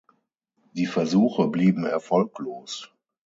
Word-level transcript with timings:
Die 0.73 0.87
Versuche 0.87 1.47
blieben 1.49 1.85
erfolglos. 1.85 2.89